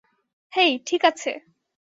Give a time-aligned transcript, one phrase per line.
[0.53, 1.31] হেই, ঠিক আছে।